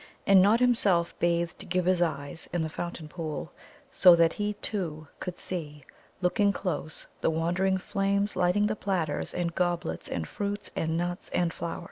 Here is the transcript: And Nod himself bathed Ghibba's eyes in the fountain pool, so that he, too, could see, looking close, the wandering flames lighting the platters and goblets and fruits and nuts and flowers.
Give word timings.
And 0.25 0.41
Nod 0.41 0.59
himself 0.59 1.13
bathed 1.19 1.69
Ghibba's 1.69 2.01
eyes 2.01 2.49
in 2.51 2.63
the 2.63 2.69
fountain 2.69 3.07
pool, 3.07 3.51
so 3.93 4.15
that 4.15 4.33
he, 4.33 4.53
too, 4.53 5.07
could 5.19 5.37
see, 5.37 5.83
looking 6.23 6.51
close, 6.51 7.05
the 7.21 7.29
wandering 7.29 7.77
flames 7.77 8.35
lighting 8.35 8.65
the 8.65 8.75
platters 8.75 9.31
and 9.31 9.53
goblets 9.53 10.07
and 10.07 10.27
fruits 10.27 10.71
and 10.75 10.97
nuts 10.97 11.29
and 11.35 11.53
flowers. 11.53 11.79